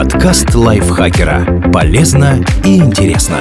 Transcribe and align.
Подкаст 0.00 0.54
лайфхакера. 0.54 1.70
Полезно 1.74 2.42
и 2.64 2.78
интересно. 2.78 3.36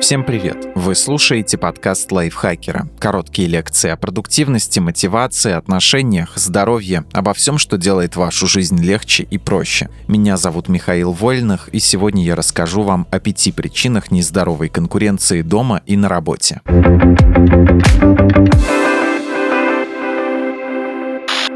Всем 0.00 0.24
привет! 0.24 0.66
Вы 0.74 0.94
слушаете 0.94 1.58
подкаст 1.58 2.10
лайфхакера. 2.10 2.88
Короткие 2.98 3.48
лекции 3.48 3.90
о 3.90 3.98
продуктивности, 3.98 4.78
мотивации, 4.78 5.52
отношениях, 5.52 6.38
здоровье, 6.38 7.04
обо 7.12 7.34
всем, 7.34 7.58
что 7.58 7.76
делает 7.76 8.16
вашу 8.16 8.46
жизнь 8.46 8.82
легче 8.82 9.24
и 9.24 9.36
проще. 9.36 9.90
Меня 10.08 10.38
зовут 10.38 10.70
Михаил 10.70 11.12
Вольных, 11.12 11.68
и 11.68 11.78
сегодня 11.78 12.24
я 12.24 12.34
расскажу 12.34 12.80
вам 12.80 13.06
о 13.10 13.20
пяти 13.20 13.52
причинах 13.52 14.10
нездоровой 14.10 14.70
конкуренции 14.70 15.42
дома 15.42 15.82
и 15.84 15.98
на 15.98 16.08
работе. 16.08 16.62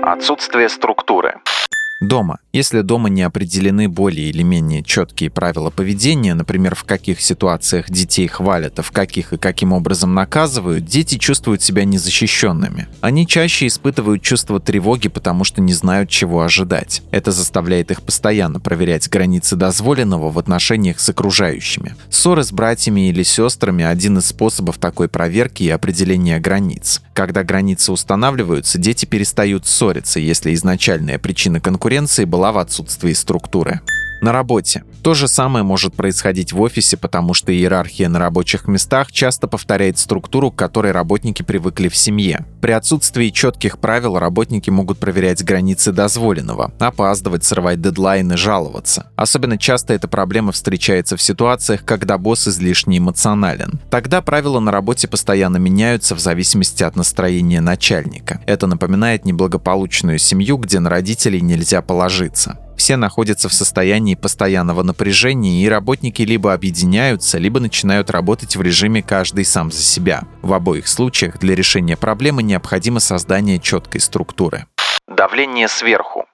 Отсутствие 0.02 0.68
структуры. 0.68 1.36
Дома. 2.00 2.38
Если 2.52 2.82
дома 2.82 3.08
не 3.08 3.22
определены 3.22 3.88
более 3.88 4.30
или 4.30 4.42
менее 4.42 4.84
четкие 4.84 5.30
правила 5.30 5.70
поведения, 5.70 6.32
например, 6.34 6.76
в 6.76 6.84
каких 6.84 7.20
ситуациях 7.20 7.90
детей 7.90 8.28
хвалят, 8.28 8.78
а 8.78 8.82
в 8.82 8.92
каких 8.92 9.32
и 9.32 9.36
каким 9.36 9.72
образом 9.72 10.14
наказывают, 10.14 10.84
дети 10.84 11.18
чувствуют 11.18 11.60
себя 11.60 11.84
незащищенными. 11.84 12.86
Они 13.00 13.26
чаще 13.26 13.66
испытывают 13.66 14.22
чувство 14.22 14.60
тревоги, 14.60 15.08
потому 15.08 15.42
что 15.42 15.60
не 15.60 15.72
знают, 15.72 16.08
чего 16.08 16.42
ожидать. 16.42 17.02
Это 17.10 17.32
заставляет 17.32 17.90
их 17.90 18.02
постоянно 18.02 18.60
проверять 18.60 19.08
границы 19.08 19.56
дозволенного 19.56 20.30
в 20.30 20.38
отношениях 20.38 21.00
с 21.00 21.08
окружающими. 21.08 21.96
Ссоры 22.10 22.44
с 22.44 22.52
братьями 22.52 23.08
или 23.08 23.24
сестрами– 23.24 23.84
один 23.84 24.18
из 24.18 24.26
способов 24.26 24.78
такой 24.78 25.08
проверки 25.08 25.64
и 25.64 25.70
определения 25.70 26.38
границ. 26.38 27.02
Когда 27.12 27.42
границы 27.42 27.90
устанавливаются, 27.90 28.78
дети 28.78 29.04
перестают 29.04 29.66
ссориться, 29.66 30.20
если 30.20 30.54
изначальная 30.54 31.18
причина 31.18 31.60
конкуренции 31.60 31.87
была 32.26 32.52
в 32.52 32.58
отсутствии 32.58 33.14
структуры. 33.14 33.80
На 34.20 34.32
работе. 34.32 34.84
То 35.02 35.14
же 35.14 35.28
самое 35.28 35.64
может 35.64 35.94
происходить 35.94 36.52
в 36.52 36.60
офисе, 36.60 36.96
потому 36.96 37.34
что 37.34 37.52
иерархия 37.52 38.08
на 38.08 38.18
рабочих 38.18 38.66
местах 38.66 39.12
часто 39.12 39.46
повторяет 39.46 39.98
структуру, 39.98 40.50
к 40.50 40.56
которой 40.56 40.92
работники 40.92 41.42
привыкли 41.42 41.88
в 41.88 41.96
семье. 41.96 42.44
При 42.60 42.72
отсутствии 42.72 43.28
четких 43.28 43.78
правил 43.78 44.18
работники 44.18 44.70
могут 44.70 44.98
проверять 44.98 45.44
границы 45.44 45.92
дозволенного, 45.92 46.72
опаздывать, 46.80 47.44
срывать 47.44 47.80
дедлайны, 47.80 48.36
жаловаться. 48.36 49.10
Особенно 49.14 49.56
часто 49.56 49.94
эта 49.94 50.08
проблема 50.08 50.52
встречается 50.52 51.16
в 51.16 51.22
ситуациях, 51.22 51.84
когда 51.84 52.18
босс 52.18 52.48
излишне 52.48 52.98
эмоционален. 52.98 53.80
Тогда 53.90 54.20
правила 54.20 54.58
на 54.58 54.72
работе 54.72 55.06
постоянно 55.06 55.58
меняются 55.58 56.16
в 56.16 56.20
зависимости 56.20 56.82
от 56.82 56.96
настроения 56.96 57.60
начальника. 57.60 58.40
Это 58.46 58.66
напоминает 58.66 59.24
неблагополучную 59.24 60.18
семью, 60.18 60.56
где 60.56 60.80
на 60.80 60.90
родителей 60.90 61.40
нельзя 61.40 61.82
положиться. 61.82 62.58
Все 62.78 62.96
находятся 62.96 63.48
в 63.48 63.52
состоянии 63.52 64.14
постоянного 64.14 64.82
напряжения, 64.82 65.62
и 65.62 65.68
работники 65.68 66.22
либо 66.22 66.54
объединяются, 66.54 67.36
либо 67.36 67.58
начинают 67.58 68.08
работать 68.08 68.54
в 68.54 68.62
режиме 68.62 69.02
каждый 69.02 69.44
сам 69.44 69.72
за 69.72 69.82
себя. 69.82 70.22
В 70.42 70.52
обоих 70.54 70.86
случаях 70.86 71.38
для 71.38 71.56
решения 71.56 71.96
проблемы 71.96 72.44
необходимо 72.44 73.00
создание 73.00 73.58
четкой 73.58 74.00
структуры. 74.00 74.66
Давление 75.08 75.66
сверху. 75.68 76.24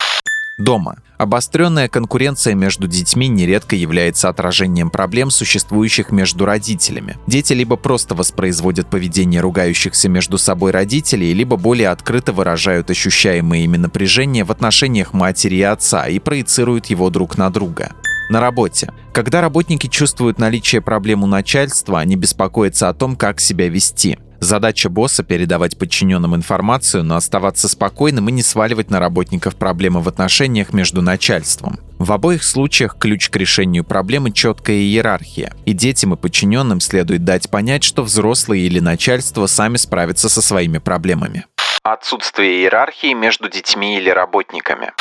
Дома. 0.56 0.98
Обостренная 1.18 1.88
конкуренция 1.88 2.54
между 2.54 2.86
детьми 2.86 3.26
нередко 3.26 3.74
является 3.74 4.28
отражением 4.28 4.90
проблем, 4.90 5.30
существующих 5.30 6.12
между 6.12 6.44
родителями. 6.44 7.16
Дети 7.26 7.52
либо 7.52 7.76
просто 7.76 8.14
воспроизводят 8.14 8.88
поведение 8.88 9.40
ругающихся 9.40 10.08
между 10.08 10.38
собой 10.38 10.70
родителей, 10.70 11.32
либо 11.32 11.56
более 11.56 11.88
открыто 11.88 12.32
выражают 12.32 12.90
ощущаемые 12.90 13.64
ими 13.64 13.76
напряжения 13.76 14.44
в 14.44 14.52
отношениях 14.52 15.12
матери 15.12 15.56
и 15.56 15.62
отца 15.62 16.06
и 16.06 16.20
проецируют 16.20 16.86
его 16.86 17.10
друг 17.10 17.36
на 17.36 17.50
друга. 17.50 17.92
На 18.30 18.40
работе. 18.40 18.90
Когда 19.12 19.40
работники 19.40 19.86
чувствуют 19.86 20.38
наличие 20.38 20.80
проблем 20.80 21.24
у 21.24 21.26
начальства, 21.26 22.00
они 22.00 22.16
беспокоятся 22.16 22.88
о 22.88 22.94
том, 22.94 23.16
как 23.16 23.40
себя 23.40 23.68
вести. 23.68 24.18
Задача 24.44 24.90
босса— 24.90 25.22
передавать 25.24 25.78
подчиненным 25.78 26.36
информацию, 26.36 27.02
но 27.02 27.16
оставаться 27.16 27.66
спокойным 27.66 28.28
и 28.28 28.32
не 28.32 28.42
сваливать 28.42 28.90
на 28.90 29.00
работников 29.00 29.56
проблемы 29.56 30.02
в 30.02 30.08
отношениях 30.08 30.74
между 30.74 31.00
начальством. 31.00 31.80
В 31.98 32.12
обоих 32.12 32.44
случаях 32.44 32.98
ключ 32.98 33.30
к 33.30 33.36
решению 33.36 33.84
проблемы— 33.84 34.30
четкая 34.32 34.76
иерархия, 34.76 35.54
и 35.64 35.72
детям 35.72 36.12
и 36.12 36.18
подчиненным 36.18 36.80
следует 36.80 37.24
дать 37.24 37.48
понять, 37.48 37.84
что 37.84 38.02
взрослые 38.02 38.66
или 38.66 38.80
начальство 38.80 39.46
сами 39.46 39.78
справятся 39.78 40.28
со 40.28 40.42
своими 40.42 40.76
проблемами. 40.76 41.46
Отсутствие 41.82 42.60
иерархии 42.60 43.14
между 43.14 43.48
детьми 43.48 43.96
или 43.96 44.10
работниками. 44.10 44.92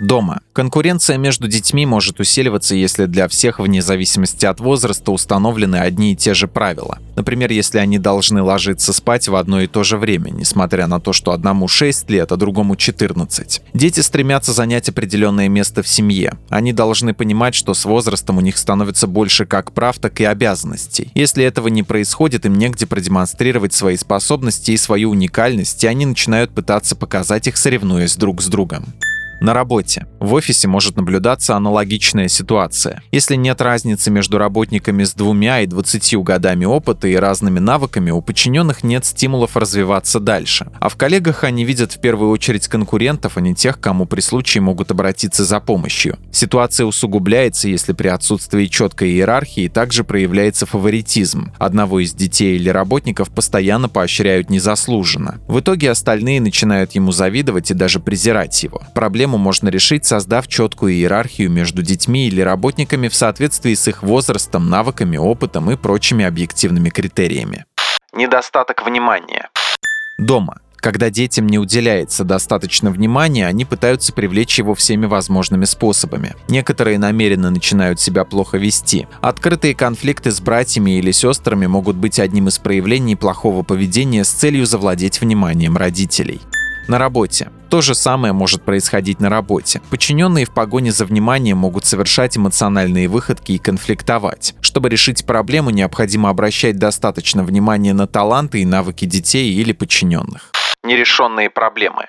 Дома. 0.00 0.40
Конкуренция 0.54 1.18
между 1.18 1.46
детьми 1.46 1.84
может 1.84 2.20
усиливаться, 2.20 2.74
если 2.74 3.04
для 3.04 3.28
всех, 3.28 3.58
вне 3.60 3.82
зависимости 3.82 4.46
от 4.46 4.58
возраста, 4.58 5.12
установлены 5.12 5.76
одни 5.76 6.14
и 6.14 6.16
те 6.16 6.32
же 6.32 6.48
правила. 6.48 6.98
Например, 7.16 7.52
если 7.52 7.76
они 7.76 7.98
должны 7.98 8.42
ложиться 8.42 8.94
спать 8.94 9.28
в 9.28 9.34
одно 9.34 9.60
и 9.60 9.66
то 9.66 9.84
же 9.84 9.98
время, 9.98 10.30
несмотря 10.30 10.86
на 10.86 11.00
то, 11.00 11.12
что 11.12 11.32
одному 11.32 11.68
6 11.68 12.08
лет, 12.08 12.32
а 12.32 12.36
другому 12.36 12.76
14. 12.76 13.60
Дети 13.74 14.00
стремятся 14.00 14.54
занять 14.54 14.88
определенное 14.88 15.50
место 15.50 15.82
в 15.82 15.88
семье. 15.88 16.38
Они 16.48 16.72
должны 16.72 17.12
понимать, 17.12 17.54
что 17.54 17.74
с 17.74 17.84
возрастом 17.84 18.38
у 18.38 18.40
них 18.40 18.56
становится 18.56 19.06
больше 19.06 19.44
как 19.44 19.72
прав, 19.72 19.98
так 19.98 20.18
и 20.22 20.24
обязанностей. 20.24 21.10
Если 21.14 21.44
этого 21.44 21.68
не 21.68 21.82
происходит, 21.82 22.46
им 22.46 22.54
негде 22.54 22.86
продемонстрировать 22.86 23.74
свои 23.74 23.98
способности 23.98 24.70
и 24.70 24.78
свою 24.78 25.10
уникальность, 25.10 25.84
и 25.84 25.86
они 25.86 26.06
начинают 26.06 26.54
пытаться 26.54 26.96
показать 26.96 27.48
их, 27.48 27.58
соревнуясь 27.58 28.16
друг 28.16 28.40
с 28.40 28.46
другом. 28.46 28.94
На 29.40 29.54
работе. 29.54 30.06
В 30.20 30.34
офисе 30.34 30.68
может 30.68 30.96
наблюдаться 30.96 31.56
аналогичная 31.56 32.28
ситуация. 32.28 33.02
Если 33.10 33.36
нет 33.36 33.62
разницы 33.62 34.10
между 34.10 34.36
работниками 34.36 35.02
с 35.02 35.14
двумя 35.14 35.62
и 35.62 35.66
двадцатью 35.66 36.22
годами 36.22 36.66
опыта 36.66 37.08
и 37.08 37.14
разными 37.14 37.58
навыками, 37.58 38.10
у 38.10 38.20
подчиненных 38.20 38.84
нет 38.84 39.06
стимулов 39.06 39.56
развиваться 39.56 40.20
дальше. 40.20 40.70
А 40.78 40.90
в 40.90 40.96
коллегах 40.96 41.44
они 41.44 41.64
видят 41.64 41.92
в 41.92 42.00
первую 42.00 42.30
очередь 42.30 42.68
конкурентов, 42.68 43.38
а 43.38 43.40
не 43.40 43.54
тех, 43.54 43.80
кому 43.80 44.04
при 44.04 44.20
случае 44.20 44.60
могут 44.60 44.90
обратиться 44.90 45.44
за 45.44 45.58
помощью. 45.58 46.18
Ситуация 46.30 46.84
усугубляется, 46.84 47.66
если 47.68 47.94
при 47.94 48.08
отсутствии 48.08 48.66
четкой 48.66 49.12
иерархии 49.12 49.68
также 49.68 50.04
проявляется 50.04 50.66
фаворитизм. 50.66 51.52
Одного 51.58 52.00
из 52.00 52.12
детей 52.12 52.56
или 52.56 52.68
работников 52.68 53.30
постоянно 53.30 53.88
поощряют 53.88 54.50
незаслуженно. 54.50 55.40
В 55.48 55.60
итоге 55.60 55.90
остальные 55.90 56.42
начинают 56.42 56.92
ему 56.92 57.10
завидовать 57.10 57.70
и 57.70 57.74
даже 57.74 58.00
презирать 58.00 58.62
его. 58.62 58.82
Проблема 58.94 59.29
проблему 59.30 59.38
можно 59.38 59.68
решить, 59.68 60.04
создав 60.04 60.48
четкую 60.48 60.94
иерархию 60.94 61.50
между 61.50 61.82
детьми 61.82 62.26
или 62.26 62.40
работниками 62.40 63.08
в 63.08 63.14
соответствии 63.14 63.74
с 63.74 63.86
их 63.88 64.02
возрастом, 64.02 64.68
навыками, 64.68 65.16
опытом 65.16 65.70
и 65.70 65.76
прочими 65.76 66.24
объективными 66.24 66.90
критериями. 66.90 67.64
Недостаток 68.12 68.84
внимания. 68.84 69.48
Дома. 70.18 70.58
Когда 70.76 71.10
детям 71.10 71.46
не 71.46 71.58
уделяется 71.58 72.24
достаточно 72.24 72.90
внимания, 72.90 73.46
они 73.46 73.66
пытаются 73.66 74.12
привлечь 74.14 74.58
его 74.58 74.74
всеми 74.74 75.06
возможными 75.06 75.66
способами. 75.66 76.34
Некоторые 76.48 76.98
намеренно 76.98 77.50
начинают 77.50 78.00
себя 78.00 78.24
плохо 78.24 78.56
вести. 78.56 79.06
Открытые 79.20 79.74
конфликты 79.74 80.30
с 80.30 80.40
братьями 80.40 80.98
или 80.98 81.12
сестрами 81.12 81.66
могут 81.66 81.96
быть 81.96 82.18
одним 82.18 82.48
из 82.48 82.58
проявлений 82.58 83.14
плохого 83.14 83.62
поведения 83.62 84.24
с 84.24 84.30
целью 84.30 84.64
завладеть 84.64 85.20
вниманием 85.20 85.76
родителей. 85.76 86.40
На 86.88 86.98
работе. 86.98 87.50
То 87.70 87.82
же 87.82 87.94
самое 87.94 88.32
может 88.32 88.64
происходить 88.64 89.20
на 89.20 89.30
работе. 89.30 89.80
Подчиненные 89.90 90.44
в 90.44 90.50
погоне 90.50 90.90
за 90.90 91.04
вниманием 91.04 91.58
могут 91.58 91.86
совершать 91.86 92.36
эмоциональные 92.36 93.06
выходки 93.06 93.52
и 93.52 93.58
конфликтовать. 93.58 94.56
Чтобы 94.60 94.88
решить 94.88 95.24
проблему, 95.24 95.70
необходимо 95.70 96.30
обращать 96.30 96.78
достаточно 96.78 97.44
внимания 97.44 97.94
на 97.94 98.08
таланты 98.08 98.60
и 98.60 98.66
навыки 98.66 99.04
детей 99.04 99.54
или 99.54 99.72
подчиненных. 99.72 100.50
Нерешенные 100.82 101.48
проблемы. 101.48 102.06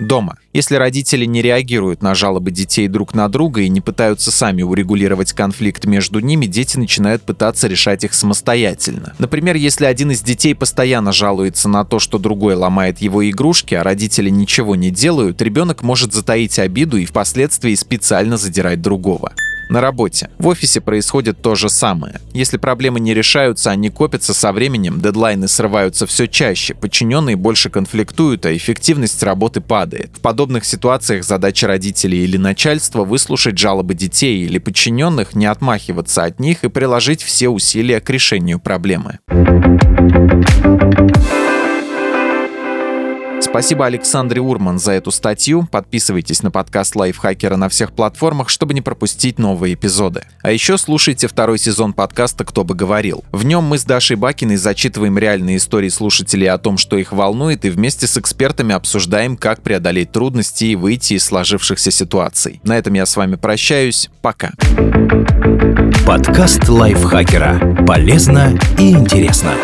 Дома. 0.00 0.38
Если 0.54 0.76
родители 0.76 1.26
не 1.26 1.42
реагируют 1.42 2.02
на 2.02 2.14
жалобы 2.14 2.50
детей 2.50 2.88
друг 2.88 3.14
на 3.14 3.28
друга 3.28 3.60
и 3.60 3.68
не 3.68 3.82
пытаются 3.82 4.32
сами 4.32 4.62
урегулировать 4.62 5.34
конфликт 5.34 5.84
между 5.84 6.20
ними, 6.20 6.46
дети 6.46 6.78
начинают 6.78 7.22
пытаться 7.22 7.68
решать 7.68 8.02
их 8.02 8.14
самостоятельно. 8.14 9.14
Например, 9.18 9.56
если 9.56 9.84
один 9.84 10.10
из 10.10 10.22
детей 10.22 10.54
постоянно 10.54 11.12
жалуется 11.12 11.68
на 11.68 11.84
то, 11.84 11.98
что 11.98 12.18
другой 12.18 12.54
ломает 12.54 13.00
его 13.00 13.28
игрушки, 13.28 13.74
а 13.74 13.82
родители 13.82 14.30
ничего 14.30 14.74
не 14.74 14.90
делают, 14.90 15.42
ребенок 15.42 15.82
может 15.82 16.14
затаить 16.14 16.58
обиду 16.58 16.96
и 16.96 17.04
впоследствии 17.04 17.74
специально 17.74 18.38
задирать 18.38 18.80
другого 18.80 19.32
на 19.70 19.80
работе. 19.80 20.30
В 20.38 20.48
офисе 20.48 20.80
происходит 20.80 21.40
то 21.40 21.54
же 21.54 21.68
самое. 21.68 22.20
Если 22.32 22.56
проблемы 22.56 23.00
не 23.00 23.14
решаются, 23.14 23.70
они 23.70 23.90
копятся 23.90 24.34
со 24.34 24.52
временем, 24.52 25.00
дедлайны 25.00 25.48
срываются 25.48 26.06
все 26.06 26.26
чаще, 26.26 26.74
подчиненные 26.74 27.36
больше 27.36 27.70
конфликтуют, 27.70 28.46
а 28.46 28.56
эффективность 28.56 29.22
работы 29.22 29.60
падает. 29.60 30.10
В 30.16 30.20
подобных 30.20 30.64
ситуациях 30.64 31.24
задача 31.24 31.66
родителей 31.66 32.24
или 32.24 32.36
начальства 32.36 33.04
выслушать 33.04 33.58
жалобы 33.58 33.94
детей 33.94 34.44
или 34.44 34.58
подчиненных, 34.58 35.34
не 35.34 35.46
отмахиваться 35.46 36.24
от 36.24 36.40
них 36.40 36.64
и 36.64 36.68
приложить 36.68 37.22
все 37.22 37.48
усилия 37.48 38.00
к 38.00 38.10
решению 38.10 38.58
проблемы 38.58 39.18
Спасибо 43.50 43.84
Александре 43.86 44.40
Урман 44.40 44.78
за 44.78 44.92
эту 44.92 45.10
статью. 45.10 45.66
Подписывайтесь 45.70 46.44
на 46.44 46.52
подкаст 46.52 46.94
Лайфхакера 46.94 47.56
на 47.56 47.68
всех 47.68 47.92
платформах, 47.92 48.48
чтобы 48.48 48.74
не 48.74 48.80
пропустить 48.80 49.40
новые 49.40 49.74
эпизоды. 49.74 50.22
А 50.42 50.52
еще 50.52 50.78
слушайте 50.78 51.26
второй 51.26 51.58
сезон 51.58 51.92
подкаста 51.92 52.44
«Кто 52.44 52.62
бы 52.62 52.76
говорил». 52.76 53.24
В 53.32 53.44
нем 53.44 53.64
мы 53.64 53.78
с 53.78 53.84
Дашей 53.84 54.14
Бакиной 54.14 54.54
зачитываем 54.54 55.18
реальные 55.18 55.56
истории 55.56 55.88
слушателей 55.88 56.48
о 56.48 56.58
том, 56.58 56.78
что 56.78 56.96
их 56.96 57.10
волнует, 57.10 57.64
и 57.64 57.70
вместе 57.70 58.06
с 58.06 58.16
экспертами 58.16 58.72
обсуждаем, 58.72 59.36
как 59.36 59.62
преодолеть 59.62 60.12
трудности 60.12 60.66
и 60.66 60.76
выйти 60.76 61.14
из 61.14 61.24
сложившихся 61.24 61.90
ситуаций. 61.90 62.60
На 62.62 62.78
этом 62.78 62.94
я 62.94 63.04
с 63.04 63.16
вами 63.16 63.34
прощаюсь. 63.34 64.10
Пока. 64.22 64.52
Подкаст 66.06 66.68
Лайфхакера. 66.68 67.84
Полезно 67.84 68.56
и 68.78 68.92
интересно. 68.92 69.54